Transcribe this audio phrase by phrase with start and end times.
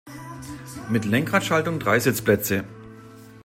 [0.89, 2.63] Mit Lenkradschaltung drei Sitzplätze.